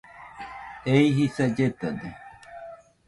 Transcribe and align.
Ei 0.93 1.07
jisa 1.15 1.45
lletade. 1.55 2.09